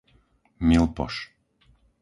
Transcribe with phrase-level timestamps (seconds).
[0.69, 1.17] Milpoš